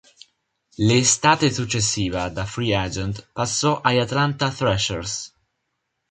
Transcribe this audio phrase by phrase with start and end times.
[0.91, 5.13] L'estate successiva da free agent passò agli Atlanta Thrashers.